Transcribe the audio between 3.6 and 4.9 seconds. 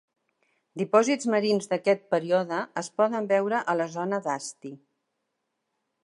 a la zona d'Asti.